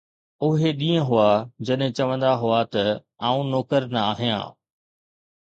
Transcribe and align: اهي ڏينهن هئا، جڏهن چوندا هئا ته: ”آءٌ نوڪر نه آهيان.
اهي 0.45 0.69
ڏينهن 0.79 1.03
هئا، 1.09 1.27
جڏهن 1.69 1.93
چوندا 1.99 2.31
هئا 2.43 2.61
ته: 2.73 2.85
”آءٌ 3.29 3.47
نوڪر 3.53 3.89
نه 3.93 4.03
آهيان. 4.11 4.45